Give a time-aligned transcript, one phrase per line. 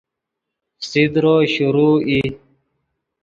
[0.79, 2.21] فسیدرو شروع ای